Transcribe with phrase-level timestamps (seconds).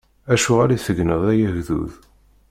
[0.33, 1.93] Acuɣeṛ i tegneḍ ay agdud?